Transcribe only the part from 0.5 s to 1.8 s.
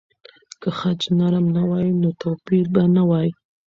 که خج نرم نه